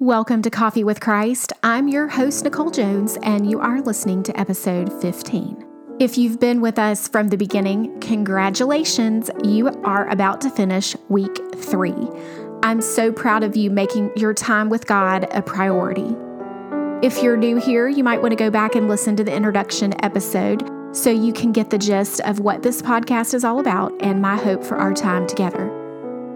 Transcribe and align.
Welcome 0.00 0.42
to 0.42 0.50
Coffee 0.50 0.84
with 0.84 1.00
Christ. 1.00 1.54
I'm 1.62 1.88
your 1.88 2.06
host, 2.06 2.44
Nicole 2.44 2.70
Jones, 2.70 3.16
and 3.22 3.50
you 3.50 3.60
are 3.60 3.80
listening 3.80 4.22
to 4.24 4.38
episode 4.38 4.92
15. 5.00 5.64
If 5.98 6.18
you've 6.18 6.38
been 6.38 6.60
with 6.60 6.78
us 6.78 7.08
from 7.08 7.28
the 7.28 7.38
beginning, 7.38 7.98
congratulations. 8.00 9.30
You 9.42 9.68
are 9.84 10.06
about 10.10 10.42
to 10.42 10.50
finish 10.50 10.94
week 11.08 11.34
three. 11.54 12.10
I'm 12.62 12.82
so 12.82 13.10
proud 13.10 13.42
of 13.42 13.56
you 13.56 13.70
making 13.70 14.12
your 14.16 14.34
time 14.34 14.68
with 14.68 14.86
God 14.86 15.28
a 15.30 15.40
priority. 15.40 16.14
If 17.00 17.22
you're 17.22 17.38
new 17.38 17.56
here, 17.56 17.88
you 17.88 18.04
might 18.04 18.20
want 18.20 18.32
to 18.32 18.36
go 18.36 18.50
back 18.50 18.74
and 18.74 18.88
listen 18.88 19.16
to 19.16 19.24
the 19.24 19.34
introduction 19.34 19.94
episode 20.04 20.62
so 20.94 21.08
you 21.08 21.32
can 21.32 21.52
get 21.52 21.70
the 21.70 21.78
gist 21.78 22.20
of 22.20 22.40
what 22.40 22.62
this 22.62 22.82
podcast 22.82 23.32
is 23.32 23.44
all 23.44 23.60
about 23.60 23.94
and 24.00 24.20
my 24.20 24.36
hope 24.36 24.62
for 24.62 24.76
our 24.76 24.92
time 24.92 25.26
together. 25.26 25.75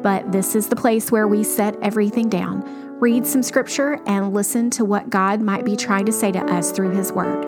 But 0.02 0.32
this 0.32 0.54
is 0.54 0.68
the 0.68 0.76
place 0.76 1.10
where 1.10 1.28
we 1.28 1.44
set 1.44 1.76
everything 1.82 2.28
down 2.28 2.80
read 3.00 3.26
some 3.26 3.42
scripture, 3.42 3.98
and 4.06 4.34
listen 4.34 4.68
to 4.70 4.84
what 4.84 5.08
God 5.08 5.40
might 5.40 5.64
be 5.64 5.74
trying 5.74 6.04
to 6.04 6.12
say 6.12 6.30
to 6.32 6.40
us 6.52 6.70
through 6.70 6.90
His 6.90 7.12
Word. 7.12 7.46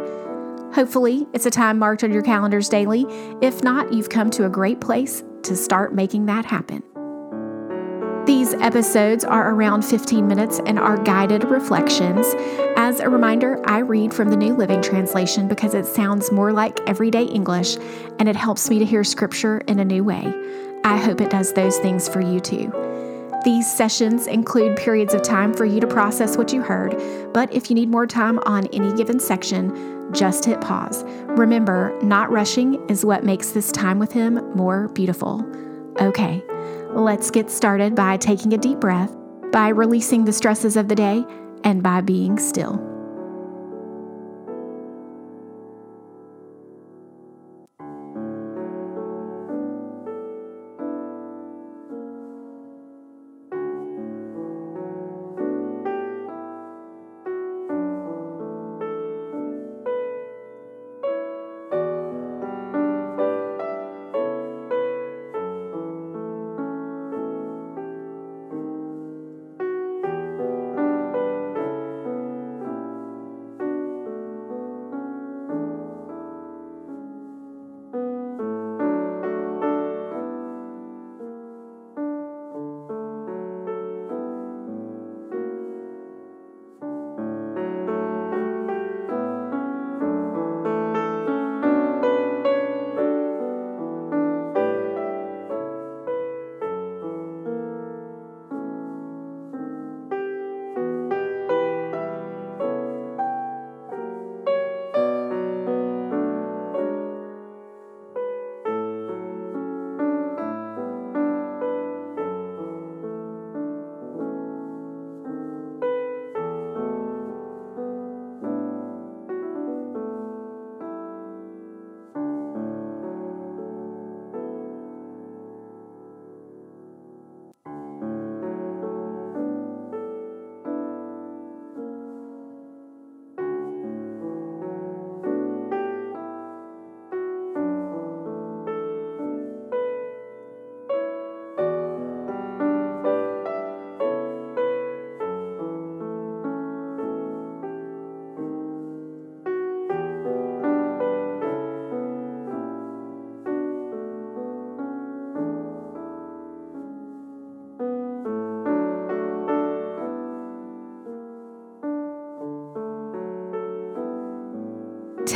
Hopefully, 0.75 1.27
it's 1.35 1.45
a 1.45 1.51
time 1.51 1.79
marked 1.79 2.03
on 2.03 2.11
your 2.11 2.23
calendars 2.23 2.71
daily. 2.71 3.05
If 3.43 3.63
not, 3.63 3.93
you've 3.93 4.09
come 4.09 4.31
to 4.31 4.47
a 4.47 4.49
great 4.49 4.81
place 4.81 5.23
to 5.43 5.55
start 5.55 5.95
making 5.95 6.27
that 6.27 6.47
happen. 6.47 6.83
These 8.25 8.55
episodes 8.55 9.25
are 9.25 9.53
around 9.53 9.85
15 9.85 10.27
minutes 10.27 10.61
and 10.65 10.79
are 10.79 10.97
guided 10.97 11.45
reflections. 11.45 12.35
As 12.77 13.01
a 13.01 13.11
reminder, 13.11 13.61
I 13.69 13.81
read 13.81 14.15
from 14.15 14.31
the 14.31 14.37
New 14.37 14.55
Living 14.55 14.81
Translation 14.81 15.49
because 15.49 15.75
it 15.75 15.85
sounds 15.85 16.33
more 16.33 16.53
like 16.53 16.81
everyday 16.87 17.25
English 17.25 17.77
and 18.19 18.29
it 18.29 18.37
helps 18.37 18.71
me 18.71 18.79
to 18.79 18.87
hear 18.87 19.05
scripture 19.05 19.59
in 19.67 19.81
a 19.81 19.85
new 19.85 20.05
way. 20.05 20.72
I 20.85 20.97
hope 20.97 21.21
it 21.21 21.31
does 21.31 21.53
those 21.53 21.79
things 21.79 22.09
for 22.09 22.21
you 22.21 22.41
too. 22.41 22.73
These 23.45 23.73
sessions 23.73 24.27
include 24.27 24.77
periods 24.77 25.15
of 25.15 25.23
time 25.23 25.53
for 25.53 25.65
you 25.65 25.81
to 25.81 25.87
process 25.87 26.37
what 26.37 26.53
you 26.53 26.63
heard, 26.63 26.97
but 27.33 27.53
if 27.53 27.71
you 27.71 27.75
need 27.75 27.89
more 27.89 28.07
time 28.07 28.39
on 28.41 28.67
any 28.69 28.93
given 28.95 29.19
section, 29.19 30.13
just 30.13 30.45
hit 30.45 30.61
pause. 30.61 31.03
Remember, 31.27 31.99
not 32.03 32.31
rushing 32.31 32.89
is 32.89 33.05
what 33.05 33.25
makes 33.25 33.51
this 33.51 33.73
time 33.73 33.99
with 33.99 34.13
Him 34.13 34.35
more 34.55 34.89
beautiful. 34.89 35.45
Okay, 36.01 36.43
let's 36.91 37.31
get 37.31 37.51
started 37.51 37.95
by 37.95 38.17
taking 38.17 38.53
a 38.53 38.59
deep 38.59 38.79
breath, 38.79 39.15
by 39.51 39.69
releasing 39.69 40.25
the 40.25 40.33
stresses 40.33 40.77
of 40.77 40.89
the 40.89 40.95
day, 40.95 41.25
and 41.65 41.83
by 41.83 42.01
being 42.01 42.39
still. 42.39 42.92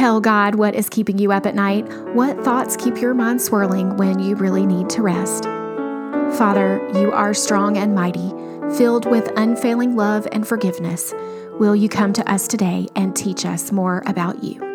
Tell 0.07 0.21
God 0.21 0.55
what 0.55 0.77
is 0.77 0.89
keeping 0.89 1.19
you 1.19 1.33
up 1.33 1.47
at 1.47 1.57
night. 1.57 1.85
What 2.15 2.39
thoughts 2.45 2.77
keep 2.77 3.01
your 3.01 3.13
mind 3.13 3.43
swirling 3.43 3.97
when 3.97 4.21
you 4.21 4.37
really 4.37 4.65
need 4.65 4.89
to 4.91 5.03
rest? 5.03 5.43
Father, 6.39 6.81
you 6.95 7.11
are 7.11 7.35
strong 7.35 7.77
and 7.77 7.93
mighty, 7.93 8.31
filled 8.77 9.11
with 9.11 9.33
unfailing 9.37 9.97
love 9.97 10.29
and 10.31 10.47
forgiveness. 10.47 11.13
Will 11.59 11.75
you 11.75 11.89
come 11.89 12.13
to 12.13 12.33
us 12.33 12.47
today 12.47 12.87
and 12.95 13.17
teach 13.17 13.45
us 13.45 13.73
more 13.73 14.05
about 14.07 14.45
you? 14.45 14.66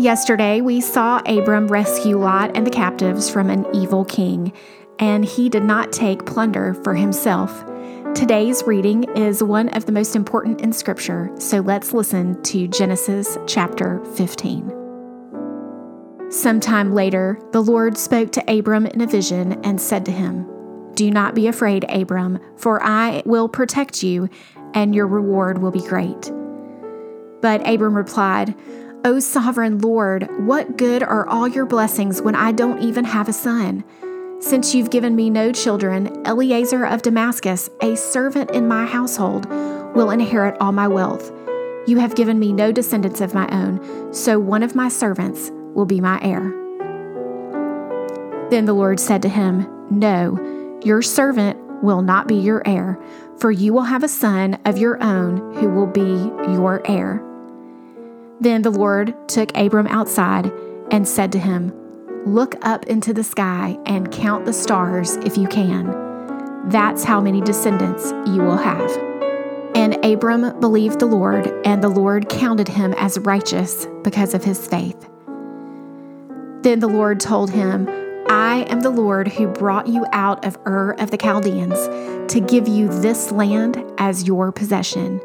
Yesterday, 0.00 0.62
we 0.62 0.80
saw 0.80 1.20
Abram 1.26 1.66
rescue 1.68 2.18
Lot 2.18 2.56
and 2.56 2.66
the 2.66 2.70
captives 2.70 3.28
from 3.28 3.50
an 3.50 3.66
evil 3.74 4.06
king, 4.06 4.50
and 4.98 5.26
he 5.26 5.50
did 5.50 5.62
not 5.62 5.92
take 5.92 6.24
plunder 6.24 6.72
for 6.72 6.94
himself. 6.94 7.66
Today's 8.14 8.62
reading 8.62 9.04
is 9.14 9.42
one 9.42 9.68
of 9.68 9.84
the 9.84 9.92
most 9.92 10.16
important 10.16 10.62
in 10.62 10.72
Scripture, 10.72 11.30
so 11.38 11.58
let's 11.58 11.92
listen 11.92 12.42
to 12.44 12.66
Genesis 12.66 13.36
chapter 13.46 14.02
15. 14.14 14.72
Sometime 16.30 16.94
later, 16.94 17.38
the 17.52 17.62
Lord 17.62 17.98
spoke 17.98 18.32
to 18.32 18.50
Abram 18.50 18.86
in 18.86 19.02
a 19.02 19.06
vision 19.06 19.62
and 19.64 19.78
said 19.78 20.06
to 20.06 20.12
him, 20.12 20.46
Do 20.94 21.10
not 21.10 21.34
be 21.34 21.46
afraid, 21.46 21.84
Abram, 21.90 22.38
for 22.56 22.82
I 22.82 23.22
will 23.26 23.50
protect 23.50 24.02
you, 24.02 24.30
and 24.72 24.94
your 24.94 25.06
reward 25.06 25.58
will 25.58 25.72
be 25.72 25.82
great. 25.82 26.32
But 27.42 27.68
Abram 27.68 27.94
replied, 27.94 28.54
O 29.02 29.18
sovereign 29.18 29.78
Lord, 29.78 30.28
what 30.46 30.76
good 30.76 31.02
are 31.02 31.26
all 31.26 31.48
your 31.48 31.64
blessings 31.64 32.20
when 32.20 32.34
I 32.34 32.52
don't 32.52 32.82
even 32.82 33.04
have 33.04 33.30
a 33.30 33.32
son? 33.32 33.82
Since 34.40 34.74
you've 34.74 34.90
given 34.90 35.16
me 35.16 35.30
no 35.30 35.52
children, 35.52 36.22
Eliezer 36.26 36.84
of 36.84 37.00
Damascus, 37.00 37.70
a 37.80 37.96
servant 37.96 38.50
in 38.50 38.68
my 38.68 38.84
household, 38.84 39.46
will 39.94 40.10
inherit 40.10 40.60
all 40.60 40.72
my 40.72 40.86
wealth. 40.86 41.32
You 41.86 41.96
have 41.96 42.14
given 42.14 42.38
me 42.38 42.52
no 42.52 42.72
descendants 42.72 43.22
of 43.22 43.32
my 43.32 43.48
own, 43.48 44.12
so 44.12 44.38
one 44.38 44.62
of 44.62 44.74
my 44.74 44.90
servants 44.90 45.50
will 45.74 45.86
be 45.86 46.02
my 46.02 46.20
heir. 46.20 46.50
Then 48.50 48.66
the 48.66 48.74
Lord 48.74 49.00
said 49.00 49.22
to 49.22 49.30
him, 49.30 49.66
No, 49.90 50.78
your 50.84 51.00
servant 51.00 51.58
will 51.82 52.02
not 52.02 52.28
be 52.28 52.36
your 52.36 52.62
heir, 52.68 53.00
for 53.38 53.50
you 53.50 53.72
will 53.72 53.84
have 53.84 54.04
a 54.04 54.08
son 54.08 54.58
of 54.66 54.76
your 54.76 55.02
own 55.02 55.54
who 55.54 55.70
will 55.70 55.86
be 55.86 56.30
your 56.52 56.82
heir. 56.84 57.24
Then 58.40 58.62
the 58.62 58.70
Lord 58.70 59.14
took 59.28 59.54
Abram 59.56 59.86
outside 59.86 60.50
and 60.90 61.06
said 61.06 61.30
to 61.32 61.38
him, 61.38 61.72
Look 62.26 62.54
up 62.64 62.86
into 62.86 63.12
the 63.12 63.24
sky 63.24 63.78
and 63.86 64.10
count 64.10 64.44
the 64.44 64.52
stars 64.52 65.16
if 65.16 65.36
you 65.36 65.46
can. 65.46 66.68
That's 66.68 67.04
how 67.04 67.20
many 67.20 67.40
descendants 67.40 68.12
you 68.26 68.42
will 68.42 68.56
have. 68.56 68.90
And 69.74 70.04
Abram 70.04 70.58
believed 70.60 71.00
the 71.00 71.06
Lord, 71.06 71.46
and 71.64 71.82
the 71.82 71.88
Lord 71.88 72.28
counted 72.28 72.68
him 72.68 72.92
as 72.94 73.18
righteous 73.20 73.86
because 74.02 74.34
of 74.34 74.44
his 74.44 74.66
faith. 74.66 75.08
Then 76.62 76.80
the 76.80 76.88
Lord 76.88 77.20
told 77.20 77.50
him, 77.50 77.88
I 78.28 78.66
am 78.68 78.80
the 78.80 78.90
Lord 78.90 79.28
who 79.28 79.48
brought 79.48 79.86
you 79.86 80.06
out 80.12 80.44
of 80.44 80.58
Ur 80.66 80.92
of 80.98 81.10
the 81.10 81.16
Chaldeans 81.16 82.32
to 82.32 82.40
give 82.40 82.68
you 82.68 82.88
this 83.00 83.32
land 83.32 83.82
as 83.98 84.24
your 84.24 84.52
possession. 84.52 85.20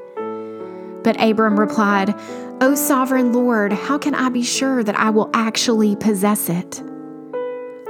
But 1.05 1.21
Abram 1.21 1.59
replied, 1.59 2.15
O 2.61 2.73
sovereign 2.73 3.31
Lord, 3.31 3.71
how 3.71 3.95
can 3.99 4.15
I 4.15 4.29
be 4.29 4.41
sure 4.41 4.83
that 4.83 4.97
I 4.97 5.11
will 5.11 5.29
actually 5.35 5.95
possess 5.95 6.49
it? 6.49 6.81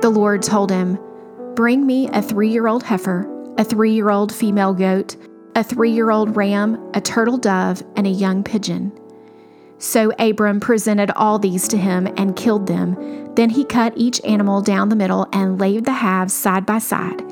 The 0.02 0.10
Lord 0.10 0.44
told 0.44 0.70
him, 0.70 1.00
Bring 1.56 1.88
me 1.88 2.10
a 2.10 2.22
three 2.22 2.50
year 2.50 2.68
old 2.68 2.84
heifer, 2.84 3.26
a 3.58 3.64
three 3.64 3.94
year 3.94 4.10
old 4.10 4.36
female 4.36 4.74
goat, 4.74 5.16
a 5.56 5.64
three 5.64 5.92
year 5.92 6.12
old 6.12 6.36
ram, 6.36 6.92
a 6.94 7.00
turtle 7.00 7.38
dove, 7.38 7.82
and 7.96 8.06
a 8.06 8.10
young 8.10 8.44
pigeon. 8.44 8.92
So 9.78 10.12
Abram 10.20 10.60
presented 10.60 11.10
all 11.12 11.40
these 11.40 11.70
to 11.70 11.78
him 11.78 12.08
and 12.18 12.36
killed 12.36 12.68
them. 12.68 13.34
Then 13.36 13.50
he 13.50 13.64
cut 13.64 13.94
each 13.96 14.20
animal 14.26 14.62
down 14.62 14.90
the 14.90 14.96
middle 14.98 15.26
and 15.32 15.58
laid 15.58 15.86
the 15.86 15.94
halves 15.94 16.34
side 16.34 16.66
by 16.66 16.80
side. 16.80 17.24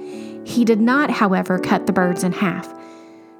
He 0.45 0.63
did 0.63 0.79
not, 0.79 1.09
however, 1.09 1.59
cut 1.59 1.87
the 1.87 1.93
birds 1.93 2.23
in 2.23 2.31
half. 2.31 2.73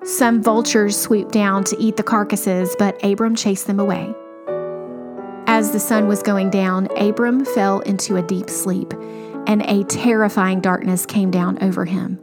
Some 0.06 0.44
vultures 0.44 1.00
swooped 1.00 1.32
down 1.32 1.64
to 1.64 1.80
eat 1.80 1.96
the 1.96 2.04
carcasses, 2.04 2.76
but 2.78 3.02
Abram 3.06 3.36
chased 3.36 3.68
them 3.68 3.80
away. 3.80 4.14
As 5.48 5.72
the 5.72 5.80
sun 5.80 6.10
was 6.10 6.22
going 6.22 6.50
down, 6.50 6.90
Abram 6.98 7.46
fell 7.46 7.80
into 7.82 8.18
a 8.18 8.22
deep 8.22 8.50
sleep, 8.50 8.94
and 9.48 9.62
a 9.62 9.86
terrifying 9.86 10.60
darkness 10.60 11.06
came 11.06 11.32
down 11.32 11.58
over 11.64 11.86
him. 11.86 12.20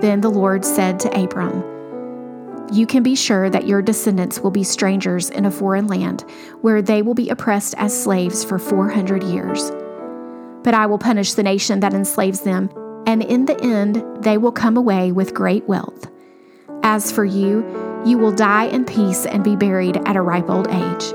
Then 0.00 0.22
the 0.22 0.30
Lord 0.30 0.64
said 0.64 0.98
to 1.00 1.22
Abram, 1.22 1.62
You 2.72 2.84
can 2.84 3.04
be 3.04 3.14
sure 3.14 3.48
that 3.48 3.68
your 3.68 3.80
descendants 3.80 4.40
will 4.40 4.50
be 4.50 4.64
strangers 4.64 5.30
in 5.30 5.44
a 5.44 5.52
foreign 5.52 5.86
land, 5.86 6.22
where 6.62 6.82
they 6.82 7.00
will 7.00 7.14
be 7.14 7.28
oppressed 7.28 7.76
as 7.78 8.02
slaves 8.02 8.42
for 8.42 8.58
400 8.58 9.22
years. 9.22 9.70
But 10.64 10.74
I 10.74 10.86
will 10.86 10.98
punish 10.98 11.34
the 11.34 11.44
nation 11.44 11.78
that 11.78 11.94
enslaves 11.94 12.40
them, 12.40 12.70
and 13.06 13.22
in 13.22 13.44
the 13.44 13.60
end, 13.60 14.02
they 14.24 14.36
will 14.36 14.50
come 14.50 14.76
away 14.76 15.12
with 15.12 15.32
great 15.32 15.68
wealth. 15.68 16.10
As 16.86 17.10
for 17.10 17.24
you, 17.24 17.64
you 18.04 18.18
will 18.18 18.30
die 18.30 18.64
in 18.64 18.84
peace 18.84 19.24
and 19.24 19.42
be 19.42 19.56
buried 19.56 19.96
at 20.06 20.16
a 20.16 20.20
ripe 20.20 20.50
old 20.50 20.68
age. 20.68 21.14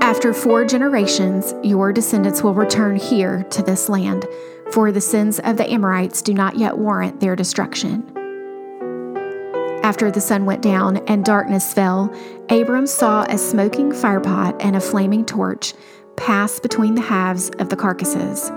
After 0.00 0.32
four 0.32 0.64
generations, 0.64 1.52
your 1.64 1.92
descendants 1.92 2.44
will 2.44 2.54
return 2.54 2.94
here 2.94 3.42
to 3.50 3.64
this 3.64 3.88
land, 3.88 4.26
for 4.70 4.92
the 4.92 5.00
sins 5.00 5.40
of 5.40 5.56
the 5.56 5.68
Amorites 5.68 6.22
do 6.22 6.32
not 6.32 6.56
yet 6.56 6.78
warrant 6.78 7.18
their 7.18 7.34
destruction. 7.34 8.06
After 9.82 10.12
the 10.12 10.20
sun 10.20 10.44
went 10.44 10.62
down 10.62 10.98
and 11.08 11.24
darkness 11.24 11.74
fell, 11.74 12.14
Abram 12.48 12.86
saw 12.86 13.24
a 13.24 13.36
smoking 13.36 13.90
firepot 13.90 14.54
and 14.60 14.76
a 14.76 14.80
flaming 14.80 15.24
torch 15.24 15.74
pass 16.16 16.60
between 16.60 16.94
the 16.94 17.00
halves 17.00 17.50
of 17.58 17.70
the 17.70 17.76
carcasses. 17.76 18.52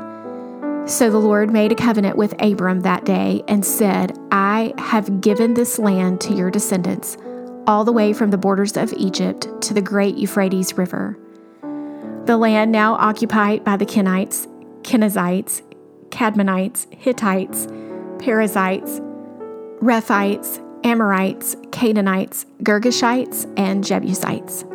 So 0.88 1.10
the 1.10 1.18
Lord 1.18 1.52
made 1.52 1.72
a 1.72 1.76
covenant 1.76 2.16
with 2.16 2.40
Abram 2.40 2.82
that 2.82 3.06
day 3.06 3.42
and 3.48 3.66
said, 3.66 4.16
I 4.32 4.72
have 4.78 5.20
given 5.20 5.56
this 5.56 5.80
land 5.80 6.22
to 6.22 6.34
your 6.36 6.52
descendants, 6.52 7.18
all 7.66 7.84
the 7.84 7.92
way 7.92 8.14
from 8.14 8.30
the 8.30 8.38
borders 8.38 8.78
of 8.78 8.94
Egypt 8.94 9.48
to 9.62 9.74
the 9.74 9.82
great 9.82 10.16
Euphrates 10.16 10.78
River. 10.78 11.18
The 12.26 12.38
land 12.38 12.72
now 12.72 12.94
occupied 12.96 13.64
by 13.64 13.78
the 13.78 13.86
Kenites, 13.86 14.48
Kenizzites, 14.84 15.64
Kadmonites, 16.10 16.86
Hittites, 16.94 17.66
Perizzites, 18.20 19.02
Rephaites, 19.82 20.62
Amorites, 20.86 21.56
Canaanites, 21.72 22.46
Girgashites, 22.62 23.52
and 23.58 23.84
Jebusites. 23.84 24.66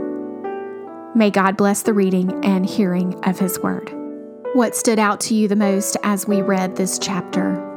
May 1.15 1.31
God 1.31 1.57
bless 1.57 1.83
the 1.83 1.95
reading 1.95 2.45
and 2.45 2.67
hearing 2.67 3.15
of 3.25 3.39
His 3.39 3.61
word. 3.61 4.00
What 4.55 4.75
stood 4.75 4.99
out 4.99 5.21
to 5.21 5.35
you 5.35 5.47
the 5.47 5.55
most 5.55 5.97
as 6.03 6.27
we 6.27 6.43
read 6.43 6.75
this 6.75 6.99
chapter? 6.99 7.70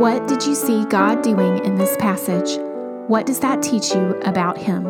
What 0.00 0.26
did 0.26 0.46
you 0.46 0.54
see 0.54 0.86
God 0.86 1.20
doing 1.20 1.62
in 1.62 1.76
this 1.76 1.94
passage? 1.98 2.58
What 3.08 3.26
does 3.26 3.40
that 3.40 3.62
teach 3.62 3.94
you 3.94 4.18
about 4.22 4.56
Him? 4.56 4.86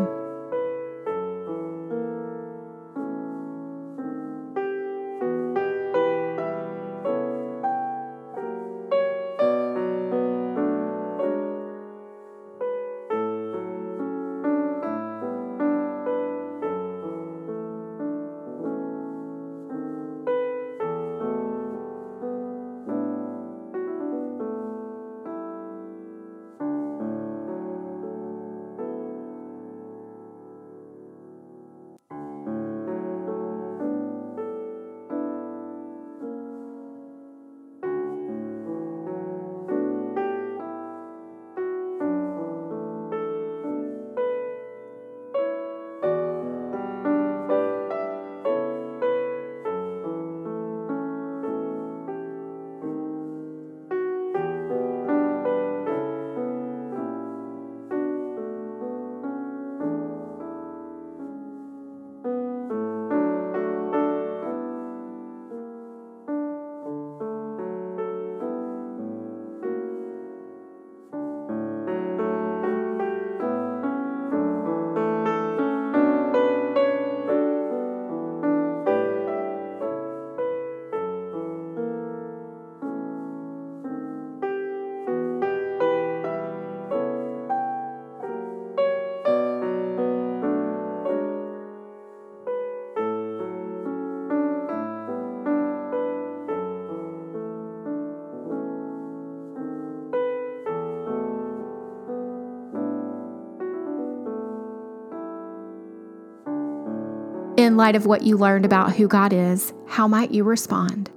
In 107.71 107.77
light 107.77 107.95
of 107.95 108.05
what 108.05 108.23
you 108.23 108.37
learned 108.37 108.65
about 108.65 108.97
who 108.97 109.07
God 109.07 109.33
is, 109.33 109.73
how 109.87 110.09
might 110.09 110.33
you 110.33 110.43
respond? 110.43 111.09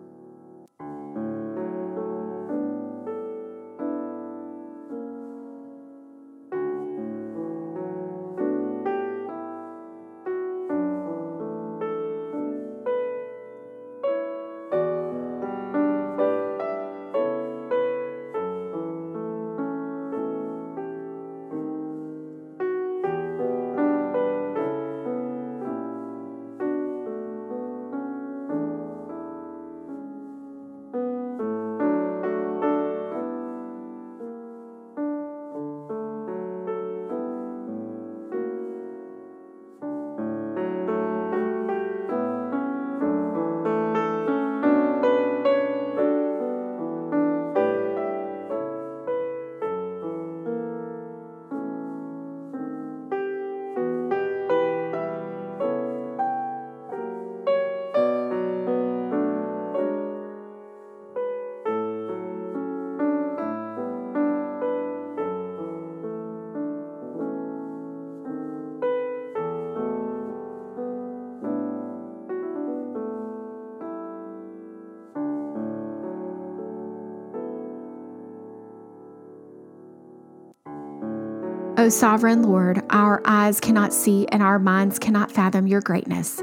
O 81.83 81.89
sovereign 81.89 82.43
Lord, 82.43 82.81
our 82.91 83.21
eyes 83.25 83.59
cannot 83.59 83.91
see 83.91 84.25
and 84.29 84.41
our 84.41 84.57
minds 84.57 84.97
cannot 84.97 85.29
fathom 85.29 85.67
your 85.67 85.81
greatness. 85.81 86.41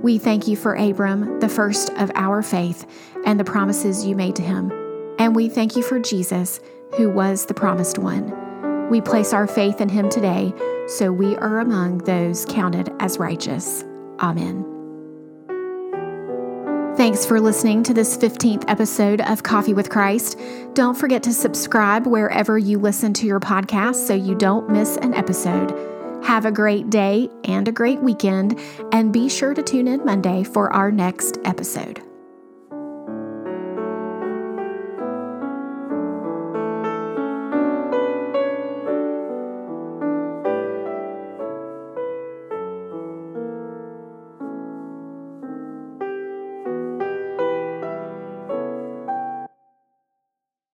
We 0.00 0.16
thank 0.16 0.46
you 0.46 0.54
for 0.54 0.76
Abram, 0.76 1.40
the 1.40 1.48
first 1.48 1.90
of 1.94 2.12
our 2.14 2.40
faith, 2.40 2.86
and 3.24 3.40
the 3.40 3.42
promises 3.44 4.06
you 4.06 4.14
made 4.14 4.36
to 4.36 4.42
him. 4.42 4.70
And 5.18 5.34
we 5.34 5.48
thank 5.48 5.74
you 5.74 5.82
for 5.82 5.98
Jesus, 5.98 6.60
who 6.96 7.10
was 7.10 7.46
the 7.46 7.54
promised 7.54 7.98
one. 7.98 8.88
We 8.88 9.00
place 9.00 9.32
our 9.32 9.48
faith 9.48 9.80
in 9.80 9.88
him 9.88 10.08
today, 10.08 10.54
so 10.86 11.10
we 11.10 11.34
are 11.34 11.58
among 11.58 11.98
those 11.98 12.44
counted 12.44 12.92
as 13.00 13.18
righteous. 13.18 13.82
Amen. 14.20 14.65
Thanks 16.96 17.26
for 17.26 17.40
listening 17.40 17.82
to 17.82 17.92
this 17.92 18.16
15th 18.16 18.64
episode 18.68 19.20
of 19.20 19.42
Coffee 19.42 19.74
with 19.74 19.90
Christ. 19.90 20.38
Don't 20.72 20.96
forget 20.96 21.22
to 21.24 21.32
subscribe 21.32 22.06
wherever 22.06 22.56
you 22.56 22.78
listen 22.78 23.12
to 23.14 23.26
your 23.26 23.38
podcast 23.38 24.06
so 24.06 24.14
you 24.14 24.34
don't 24.34 24.70
miss 24.70 24.96
an 24.96 25.12
episode. 25.12 25.74
Have 26.24 26.46
a 26.46 26.50
great 26.50 26.88
day 26.88 27.28
and 27.44 27.68
a 27.68 27.72
great 27.72 28.00
weekend, 28.00 28.58
and 28.92 29.12
be 29.12 29.28
sure 29.28 29.52
to 29.52 29.62
tune 29.62 29.88
in 29.88 30.06
Monday 30.06 30.42
for 30.42 30.72
our 30.72 30.90
next 30.90 31.38
episode. 31.44 32.05